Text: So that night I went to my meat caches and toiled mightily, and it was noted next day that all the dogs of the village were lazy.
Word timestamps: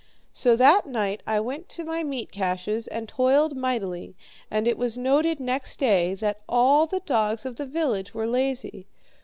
So 0.33 0.55
that 0.55 0.87
night 0.87 1.21
I 1.27 1.39
went 1.39 1.69
to 1.69 1.83
my 1.83 2.03
meat 2.03 2.31
caches 2.31 2.87
and 2.87 3.07
toiled 3.07 3.55
mightily, 3.55 4.15
and 4.49 4.67
it 4.67 4.75
was 4.75 4.97
noted 4.97 5.39
next 5.39 5.77
day 5.77 6.15
that 6.15 6.41
all 6.49 6.87
the 6.87 7.01
dogs 7.01 7.45
of 7.45 7.57
the 7.57 7.67
village 7.67 8.11
were 8.11 8.25
lazy. 8.25 8.87